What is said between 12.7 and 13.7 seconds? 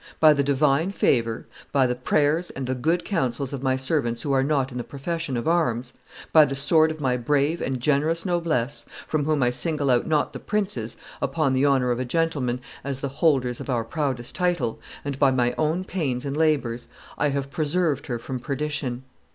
as the holders of